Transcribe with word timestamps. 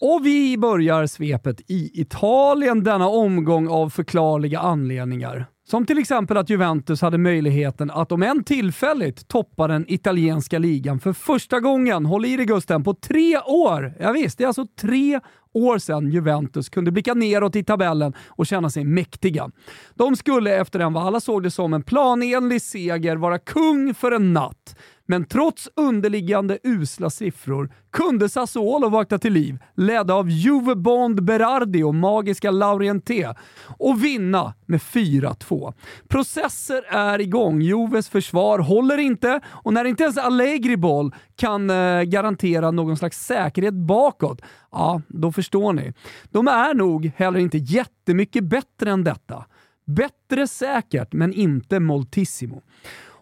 Och 0.00 0.26
vi 0.26 0.58
börjar 0.58 1.06
svepet 1.06 1.60
i 1.60 2.00
Italien 2.00 2.84
denna 2.84 3.08
omgång 3.08 3.68
av 3.68 3.90
förklarliga 3.90 4.60
anledningar. 4.60 5.46
Som 5.70 5.86
till 5.86 5.98
exempel 5.98 6.36
att 6.36 6.50
Juventus 6.50 7.02
hade 7.02 7.18
möjligheten 7.18 7.90
att 7.90 8.12
om 8.12 8.22
än 8.22 8.44
tillfälligt 8.44 9.28
toppa 9.28 9.66
den 9.66 9.84
italienska 9.88 10.58
ligan 10.58 11.00
för 11.00 11.12
första 11.12 11.60
gången, 11.60 12.06
håll 12.06 12.24
i 12.24 12.36
dig 12.36 12.46
Gusten, 12.46 12.84
på 12.84 12.94
tre 12.94 13.38
år! 13.38 13.92
Ja, 14.00 14.12
visst, 14.12 14.38
det 14.38 14.44
är 14.44 14.48
alltså 14.48 14.66
tre 14.80 15.20
år 15.54 15.78
sedan 15.78 16.10
Juventus 16.10 16.68
kunde 16.68 16.90
blicka 16.90 17.14
neråt 17.14 17.56
i 17.56 17.64
tabellen 17.64 18.12
och 18.28 18.46
känna 18.46 18.70
sig 18.70 18.84
mäktiga. 18.84 19.50
De 19.94 20.16
skulle 20.16 20.56
efter 20.56 20.78
den 20.78 20.92
vad 20.92 21.06
alla 21.06 21.20
såg 21.20 21.42
det 21.42 21.50
som 21.50 21.74
en 21.74 21.82
planenlig 21.82 22.62
seger 22.62 23.16
vara 23.16 23.38
kung 23.38 23.94
för 23.94 24.12
en 24.12 24.32
natt. 24.32 24.76
Men 25.10 25.24
trots 25.24 25.68
underliggande 25.76 26.58
usla 26.62 27.10
siffror 27.10 27.72
kunde 27.92 28.28
Sassuolo 28.28 28.88
vakna 28.88 29.18
till 29.18 29.32
liv, 29.32 29.58
ledda 29.74 30.14
av 30.14 30.30
Juve 30.30 30.74
Bond 30.74 31.22
Berardi 31.22 31.82
och 31.82 31.94
magiska 31.94 32.50
Laurienté, 32.50 33.34
och 33.78 34.04
vinna 34.04 34.54
med 34.66 34.80
4-2. 34.80 35.74
Processer 36.08 36.82
är 36.88 37.20
igång, 37.20 37.62
Juves 37.62 38.08
försvar 38.08 38.58
håller 38.58 38.98
inte 38.98 39.40
och 39.46 39.72
när 39.72 39.84
inte 39.84 40.02
ens 40.02 40.18
Allegri 40.18 40.76
boll 40.76 41.14
kan 41.36 41.70
eh, 41.70 42.02
garantera 42.02 42.70
någon 42.70 42.96
slags 42.96 43.26
säkerhet 43.26 43.74
bakåt, 43.74 44.42
ja, 44.70 45.02
då 45.08 45.32
förstår 45.32 45.72
ni. 45.72 45.92
De 46.30 46.48
är 46.48 46.74
nog 46.74 47.10
heller 47.16 47.38
inte 47.38 47.58
jättemycket 47.58 48.44
bättre 48.44 48.90
än 48.90 49.04
detta. 49.04 49.44
Bättre 49.84 50.46
säkert, 50.46 51.12
men 51.12 51.32
inte 51.32 51.80
moltissimo. 51.80 52.62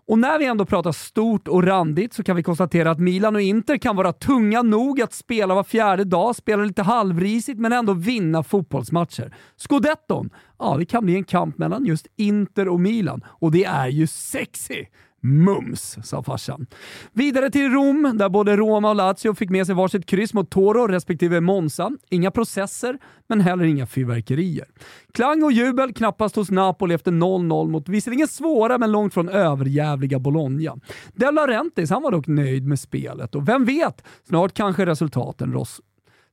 Och 0.08 0.18
när 0.18 0.38
vi 0.38 0.44
ändå 0.44 0.66
pratar 0.66 0.92
stort 0.92 1.48
och 1.48 1.64
randigt 1.64 2.12
så 2.12 2.22
kan 2.22 2.36
vi 2.36 2.42
konstatera 2.42 2.90
att 2.90 2.98
Milan 2.98 3.36
och 3.36 3.42
Inter 3.42 3.76
kan 3.78 3.96
vara 3.96 4.12
tunga 4.12 4.62
nog 4.62 5.00
att 5.00 5.12
spela 5.12 5.54
var 5.54 5.64
fjärde 5.64 6.04
dag, 6.04 6.36
spela 6.36 6.64
lite 6.64 6.82
halvrisigt 6.82 7.58
men 7.58 7.72
ändå 7.72 7.92
vinna 7.92 8.42
fotbollsmatcher. 8.42 9.34
Scudetton, 9.56 10.30
ja 10.58 10.76
det 10.78 10.84
kan 10.84 11.04
bli 11.04 11.16
en 11.16 11.24
kamp 11.24 11.58
mellan 11.58 11.84
just 11.84 12.06
Inter 12.16 12.68
och 12.68 12.80
Milan 12.80 13.24
och 13.26 13.52
det 13.52 13.64
är 13.64 13.88
ju 13.88 14.06
sexy! 14.06 14.84
Mums, 15.26 15.98
sa 16.02 16.22
farsan. 16.22 16.66
Vidare 17.12 17.50
till 17.50 17.70
Rom, 17.70 18.12
där 18.14 18.28
både 18.28 18.56
Roma 18.56 18.88
och 18.90 18.96
Lazio 18.96 19.34
fick 19.34 19.50
med 19.50 19.66
sig 19.66 19.74
varsitt 19.74 20.06
kryss 20.06 20.34
mot 20.34 20.50
Toro 20.50 20.86
respektive 20.86 21.40
Monza. 21.40 21.90
Inga 22.10 22.30
processer, 22.30 22.98
men 23.26 23.40
heller 23.40 23.64
inga 23.64 23.86
fyrverkerier. 23.86 24.66
Klang 25.14 25.42
och 25.42 25.52
jubel 25.52 25.94
knappast 25.94 26.36
hos 26.36 26.50
Napoli 26.50 26.94
efter 26.94 27.10
0-0 27.10 27.68
mot 27.68 27.88
visserligen 27.88 28.28
svåra 28.28 28.78
men 28.78 28.92
långt 28.92 29.14
från 29.14 29.28
överjävliga 29.28 30.18
Bologna. 30.18 30.76
De 31.14 31.34
Laurentiis 31.34 31.90
han 31.90 32.02
var 32.02 32.10
dock 32.10 32.26
nöjd 32.26 32.66
med 32.66 32.80
spelet 32.80 33.34
och 33.34 33.48
vem 33.48 33.64
vet, 33.64 34.04
snart 34.28 34.52
kanske 34.52 34.86
resultaten 34.86 35.52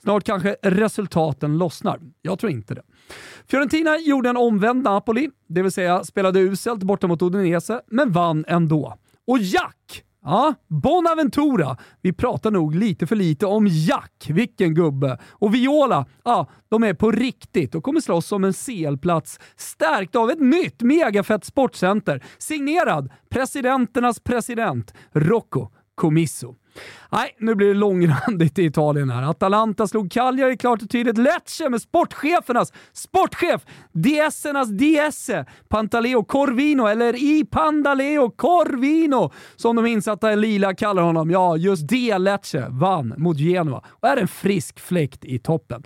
Snart 0.03 0.23
kanske 0.23 0.55
resultaten 0.61 1.57
lossnar. 1.57 1.99
Jag 2.21 2.39
tror 2.39 2.51
inte 2.51 2.73
det. 2.73 2.81
Fiorentina 3.47 3.97
gjorde 3.97 4.29
en 4.29 4.37
omvänd 4.37 4.83
Napoli, 4.83 5.29
det 5.47 5.61
vill 5.61 5.71
säga 5.71 6.03
spelade 6.03 6.39
uselt 6.39 6.83
borta 6.83 7.07
mot 7.07 7.21
Udinese, 7.21 7.81
men 7.87 8.11
vann 8.11 8.45
ändå. 8.47 8.97
Och 9.27 9.37
Jack! 9.39 10.03
Ja, 10.25 10.53
Bonaventura. 10.67 11.77
Vi 12.01 12.13
pratar 12.13 12.51
nog 12.51 12.75
lite 12.75 13.07
för 13.07 13.15
lite 13.15 13.45
om 13.45 13.67
Jack. 13.67 14.25
Vilken 14.29 14.73
gubbe! 14.73 15.17
Och 15.31 15.55
Viola, 15.55 16.05
ja, 16.23 16.49
de 16.69 16.83
är 16.83 16.93
på 16.93 17.11
riktigt 17.11 17.75
och 17.75 17.83
kommer 17.83 18.01
slåss 18.01 18.31
om 18.31 18.43
en 18.43 18.53
CL-plats 18.53 19.39
stärkt 19.55 20.15
av 20.15 20.29
ett 20.29 20.39
nytt 20.39 20.81
megafett 20.81 21.45
sportcenter. 21.45 22.23
Signerad 22.37 23.11
presidenternas 23.29 24.19
president, 24.19 24.93
Rocco 25.13 25.69
Comiso. 25.95 26.55
Nej, 27.11 27.35
nu 27.39 27.55
blir 27.55 27.67
det 27.67 27.73
långrandigt 27.73 28.59
i 28.59 28.63
Italien 28.63 29.09
här. 29.09 29.23
Atalanta 29.29 29.87
slog 29.87 30.11
Cagliari 30.11 30.57
klart 30.57 30.81
och 30.81 30.89
tydligt. 30.89 31.17
Lecce 31.17 31.69
med 31.69 31.81
sportchefernas 31.81 32.73
sportchef, 32.93 33.65
DS-ernas 33.91 34.69
DS, 34.69 35.29
Pantaleo 35.67 36.23
Corvino, 36.23 36.87
eller 36.87 37.15
i 37.15 37.45
Pandaleo 37.45 38.29
Corvino, 38.29 39.31
som 39.55 39.75
de 39.75 39.85
insatta 39.85 40.33
i 40.33 40.35
lila 40.35 40.73
kallar 40.73 41.03
honom. 41.03 41.31
Ja, 41.31 41.57
just 41.57 41.87
det 41.87 42.17
Lecce 42.17 42.67
vann 42.69 43.13
mot 43.17 43.37
Genoa 43.37 43.83
och 43.87 44.07
är 44.07 44.17
en 44.17 44.27
frisk 44.27 44.79
fläkt 44.79 45.25
i 45.25 45.39
toppen. 45.39 45.83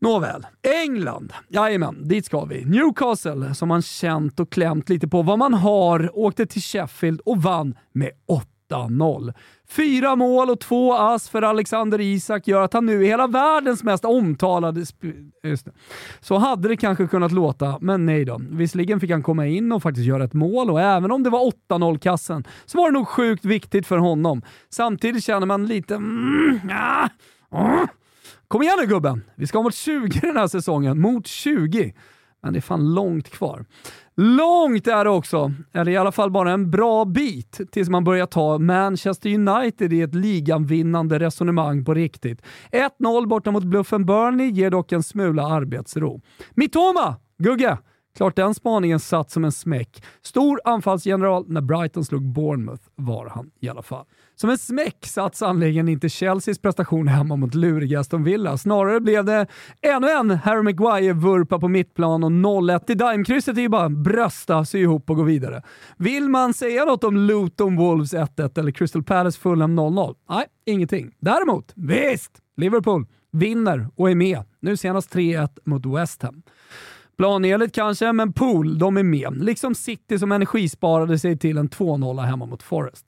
Nåväl, 0.00 0.46
England. 0.84 1.32
Jajamän, 1.48 2.08
dit 2.08 2.26
ska 2.26 2.44
vi. 2.44 2.64
Newcastle, 2.64 3.54
som 3.54 3.68
man 3.68 3.82
känt 3.82 4.40
och 4.40 4.52
klämt 4.52 4.88
lite 4.88 5.08
på 5.08 5.22
vad 5.22 5.38
man 5.38 5.54
har, 5.54 6.18
åkte 6.18 6.46
till 6.46 6.62
Sheffield 6.62 7.20
och 7.20 7.42
vann 7.42 7.74
med 7.92 8.10
8 8.26 8.48
8-0. 8.74 9.34
Fyra 9.68 10.16
mål 10.16 10.50
och 10.50 10.60
två 10.60 10.94
ass 10.94 11.28
för 11.28 11.42
Alexander 11.42 12.00
Isak 12.00 12.48
gör 12.48 12.62
att 12.62 12.72
han 12.72 12.86
nu 12.86 13.02
är 13.02 13.06
hela 13.06 13.26
världens 13.26 13.82
mest 13.82 14.04
omtalade 14.04 14.84
Just 15.42 15.64
det. 15.64 15.72
Så 16.20 16.38
hade 16.38 16.68
det 16.68 16.76
kanske 16.76 17.06
kunnat 17.06 17.32
låta, 17.32 17.78
men 17.80 18.06
nej 18.06 18.24
då. 18.24 18.40
Visserligen 18.50 19.00
fick 19.00 19.10
han 19.10 19.22
komma 19.22 19.46
in 19.46 19.72
och 19.72 19.82
faktiskt 19.82 20.06
göra 20.06 20.24
ett 20.24 20.34
mål 20.34 20.70
och 20.70 20.80
även 20.80 21.10
om 21.10 21.22
det 21.22 21.30
var 21.30 21.52
8-0-kassen 21.70 22.44
så 22.66 22.78
var 22.78 22.90
det 22.90 22.98
nog 22.98 23.08
sjukt 23.08 23.44
viktigt 23.44 23.86
för 23.86 23.98
honom. 23.98 24.42
Samtidigt 24.70 25.24
känner 25.24 25.46
man 25.46 25.66
lite... 25.66 25.94
Mm, 25.94 26.60
ah, 26.70 27.08
oh. 27.50 27.84
Kom 28.48 28.62
igen 28.62 28.78
nu 28.80 28.86
gubben! 28.86 29.24
Vi 29.34 29.46
ska 29.46 29.62
mot 29.62 29.74
20 29.74 30.20
den 30.20 30.36
här 30.36 30.48
säsongen. 30.48 31.00
Mot 31.00 31.26
20! 31.26 31.94
Men 32.44 32.52
det 32.52 32.58
är 32.58 32.60
fan 32.60 32.94
långt 32.94 33.30
kvar. 33.30 33.64
Långt 34.16 34.86
är 34.86 35.04
det 35.04 35.10
också, 35.10 35.52
eller 35.72 35.92
i 35.92 35.96
alla 35.96 36.12
fall 36.12 36.30
bara 36.30 36.50
en 36.50 36.70
bra 36.70 37.04
bit, 37.04 37.60
tills 37.72 37.88
man 37.88 38.04
börjar 38.04 38.26
ta 38.26 38.58
Manchester 38.58 39.34
United 39.34 39.92
i 39.92 40.02
ett 40.02 40.14
liganvinnande 40.14 41.18
resonemang 41.18 41.84
på 41.84 41.94
riktigt. 41.94 42.42
1-0 43.00 43.26
borta 43.26 43.50
mot 43.50 43.64
Bluffen 43.64 44.06
Burnley 44.06 44.50
ger 44.50 44.70
dock 44.70 44.92
en 44.92 45.02
smula 45.02 45.42
arbetsro. 45.46 46.20
Mitoma! 46.54 47.16
Gugge! 47.38 47.78
Klart 48.16 48.36
den 48.36 48.54
spaningen 48.54 49.00
satt 49.00 49.30
som 49.30 49.44
en 49.44 49.52
smäck. 49.52 50.04
Stor 50.22 50.60
anfallsgeneral 50.64 51.44
när 51.48 51.60
Brighton 51.60 52.04
slog 52.04 52.22
Bournemouth 52.22 52.82
var 52.94 53.28
han 53.28 53.50
i 53.60 53.68
alla 53.68 53.82
fall. 53.82 54.04
Som 54.36 54.50
en 54.50 54.58
smäck 54.58 55.06
satt 55.06 55.36
sannerligen 55.36 55.88
inte 55.88 56.08
Chelseas 56.08 56.58
prestation 56.58 57.08
hemma 57.08 57.36
mot 57.36 57.54
luriga 57.54 58.00
Aston 58.00 58.24
Villa. 58.24 58.58
Snarare 58.58 59.00
blev 59.00 59.24
det 59.24 59.46
ännu 59.82 60.10
en 60.10 60.30
Harry 60.30 60.62
Maguire-vurpa 60.62 61.58
på 61.58 61.68
mittplan 61.68 62.24
och 62.24 62.30
0-1 62.30 62.90
i 62.90 62.94
Dimekrysset 62.94 63.56
är 63.56 63.62
ju 63.62 63.68
bara 63.68 63.88
brösta 63.88 64.64
sig 64.64 64.80
ihop 64.80 65.10
och 65.10 65.16
gå 65.16 65.22
vidare. 65.22 65.62
Vill 65.96 66.28
man 66.28 66.54
säga 66.54 66.84
något 66.84 67.04
om 67.04 67.16
Luton 67.16 67.76
Wolves 67.76 68.14
1-1 68.14 68.58
eller 68.58 68.72
Crystal 68.72 69.02
Palace 69.02 69.40
Fulham 69.40 69.78
0-0? 69.78 70.14
Nej, 70.30 70.44
ingenting. 70.66 71.14
Däremot, 71.20 71.72
visst! 71.74 72.32
Liverpool 72.56 73.06
vinner 73.32 73.88
och 73.96 74.10
är 74.10 74.14
med. 74.14 74.42
Nu 74.60 74.76
senast 74.76 75.14
3-1 75.14 75.48
mot 75.64 75.86
West 75.86 76.22
Ham. 76.22 76.42
Planenligt 77.16 77.74
kanske, 77.74 78.12
men 78.12 78.32
Pool, 78.32 78.78
de 78.78 78.96
är 78.96 79.02
med. 79.02 79.44
Liksom 79.44 79.74
City 79.74 80.18
som 80.18 80.32
energisparade 80.32 81.18
sig 81.18 81.38
till 81.38 81.58
en 81.58 81.68
2-0 81.68 82.20
hemma 82.20 82.46
mot 82.46 82.62
Forest. 82.62 83.06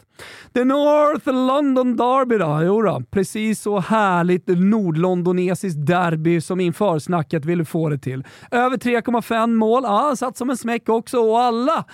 The 0.55 0.65
North 0.65 1.29
London 1.29 1.97
Derby 1.97 2.39
då? 2.39 2.61
Jo 2.63 2.83
då, 2.83 3.03
precis 3.11 3.61
så 3.61 3.79
härligt 3.79 4.47
nordlondonesiskt 4.47 5.87
derby 5.87 6.41
som 6.41 6.61
inför 6.61 6.99
snacket 6.99 7.45
ville 7.45 7.65
få 7.65 7.89
det 7.89 7.99
till. 7.99 8.25
Över 8.51 8.77
3,5 8.77 9.55
mål, 9.55 9.83
ja, 9.87 10.17
satt 10.17 10.37
som 10.37 10.51
en 10.51 10.57
smäck 10.57 10.89
också 10.89 11.19
och 11.19 11.41
alla 11.41 11.85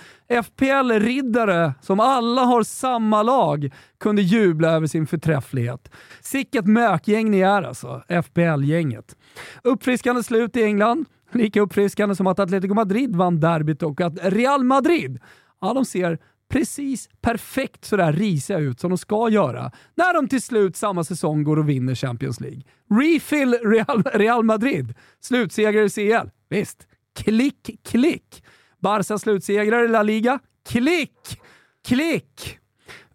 FPL-riddare 0.43 1.73
som 1.81 1.99
alla 1.99 2.41
har 2.41 2.63
samma 2.63 3.23
lag 3.23 3.73
kunde 3.99 4.21
jubla 4.21 4.71
över 4.71 4.87
sin 4.87 5.07
förträfflighet. 5.07 5.91
Sicket 6.21 6.67
mökgäng 6.67 7.31
ni 7.31 7.39
är 7.39 7.63
alltså, 7.63 8.03
FPL-gänget. 8.23 9.15
Uppfriskande 9.63 10.23
slut 10.23 10.57
i 10.57 10.63
England. 10.63 11.05
Lika 11.33 11.61
uppfriskande 11.61 12.15
som 12.15 12.27
att 12.27 12.39
Atletico 12.39 12.73
Madrid 12.73 13.15
vann 13.15 13.39
derbyt 13.39 13.83
och 13.83 14.01
att 14.01 14.17
Real 14.21 14.63
Madrid, 14.63 15.19
ja 15.61 15.73
de 15.73 15.85
ser 15.85 16.19
precis 16.49 17.09
perfekt 17.21 17.85
sådär 17.85 18.13
risiga 18.13 18.59
ut 18.59 18.79
som 18.79 18.89
de 18.89 18.97
ska 18.97 19.29
göra 19.29 19.71
när 19.95 20.13
de 20.13 20.27
till 20.27 20.41
slut 20.41 20.75
samma 20.75 21.03
säsong 21.03 21.43
går 21.43 21.59
och 21.59 21.69
vinner 21.69 21.95
Champions 21.95 22.39
League. 22.39 22.61
Refill 22.89 23.53
Real, 23.53 24.03
Real 24.03 24.43
Madrid, 24.43 24.93
slutsegrare 25.19 25.85
i 25.85 25.89
CL. 25.89 26.29
Visst, 26.49 26.87
klick, 27.15 27.79
klick. 27.83 28.43
Barca 28.79 29.17
slutsegrare 29.17 29.85
i 29.85 29.87
La 29.87 30.03
Liga. 30.03 30.39
Klick, 30.69 31.39
klick 31.87 32.59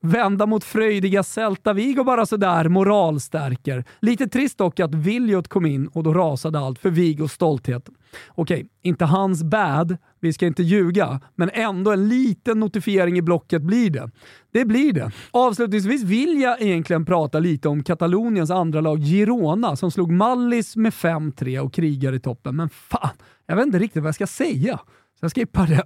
vända 0.01 0.47
mot 0.47 0.65
fröjdiga 0.65 1.23
Celta 1.23 1.73
Vigo 1.73 2.05
bara 2.05 2.27
sådär 2.27 2.69
moralstärker. 2.69 3.85
Lite 4.01 4.29
trist 4.29 4.59
dock 4.59 4.81
att 4.81 4.95
Viljot 4.95 5.49
kom 5.49 5.67
in 5.67 5.87
och 5.87 6.03
då 6.03 6.15
rasade 6.15 6.59
allt 6.59 6.79
för 6.79 6.91
Vigos 6.91 7.33
stolthet. 7.33 7.89
Okej, 8.29 8.69
inte 8.83 9.05
hans 9.05 9.45
bad, 9.45 9.97
vi 10.21 10.33
ska 10.33 10.47
inte 10.47 10.63
ljuga, 10.63 11.21
men 11.35 11.51
ändå 11.53 11.93
en 11.93 12.09
liten 12.09 12.61
notifiering 12.61 13.19
i 13.19 13.23
blocket 13.23 13.63
blir 13.63 13.91
det. 13.91 14.11
Det 14.53 14.65
blir 14.65 14.93
det. 14.93 15.13
Avslutningsvis 15.31 16.03
vill 16.03 16.41
jag 16.41 16.63
egentligen 16.63 17.05
prata 17.05 17.39
lite 17.39 17.69
om 17.69 17.83
Kataloniens 17.83 18.51
andra 18.51 18.81
lag 18.81 18.99
Girona 19.01 19.77
som 19.77 19.91
slog 19.91 20.13
Mallis 20.13 20.77
med 20.77 20.93
5-3 20.93 21.59
och 21.59 21.75
krigar 21.75 22.13
i 22.13 22.21
toppen, 22.21 22.57
men 22.57 22.69
fan, 22.69 23.17
jag 23.47 23.57
vet 23.57 23.67
inte 23.67 23.79
riktigt 23.79 24.03
vad 24.03 24.09
jag 24.09 24.15
ska 24.15 24.27
säga. 24.27 24.81
Så 25.21 25.25
jag 25.25 25.33
skippar 25.33 25.67
det. 25.67 25.85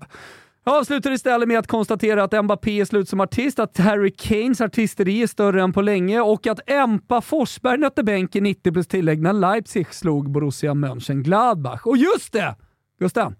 Jag 0.65 0.75
avslutar 0.75 1.11
istället 1.11 1.49
med 1.49 1.59
att 1.59 1.67
konstatera 1.67 2.25
att 2.25 2.45
Mbappé 2.45 2.81
är 2.81 2.85
slut 2.85 3.09
som 3.09 3.21
artist, 3.21 3.59
att 3.59 3.79
Harry 3.79 4.11
Kanes 4.11 4.61
artisteri 4.61 5.23
är 5.23 5.27
större 5.27 5.63
än 5.63 5.73
på 5.73 5.83
länge 5.83 6.21
och 6.21 6.47
att 6.47 6.71
Empa 6.71 7.21
Forsberg 7.21 7.79
nötte 7.79 8.03
bänken 8.03 8.45
90 8.45 8.73
plus 8.73 8.87
tillägg 8.87 9.23
när 9.23 9.33
Leipzig 9.33 9.95
slog 9.95 10.31
Borussia 10.31 10.75
Mönchengladbach. 10.75 11.87
Och 11.87 11.97
just 11.97 12.33
det! 12.33 12.57
Gusten. 12.99 13.37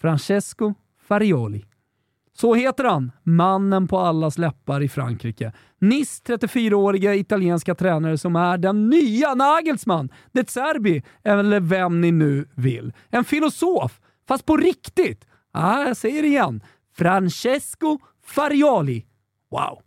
Francesco 0.00 0.74
Farioli. 1.08 1.64
Så 2.32 2.54
heter 2.54 2.84
han, 2.84 3.12
mannen 3.22 3.88
på 3.88 3.98
allas 3.98 4.38
läppar 4.38 4.82
i 4.82 4.88
Frankrike. 4.88 5.52
Nice 5.78 6.22
34-åriga 6.26 7.14
italienska 7.14 7.74
tränare 7.74 8.18
som 8.18 8.36
är 8.36 8.58
den 8.58 8.90
nya 8.90 9.34
Nagelsmann, 9.34 10.08
Det 10.32 10.50
Serbi 10.50 11.02
eller 11.24 11.60
vem 11.60 12.00
ni 12.00 12.12
nu 12.12 12.48
vill. 12.54 12.92
En 13.10 13.24
filosof, 13.24 14.00
fast 14.28 14.46
på 14.46 14.56
riktigt. 14.56 15.26
Ah, 15.52 15.82
jag 15.86 15.96
säger 15.96 16.22
det 16.22 16.28
igen. 16.28 16.62
Francesco 16.96 17.98
Farioli. 18.26 19.06
Wow! 19.50 19.82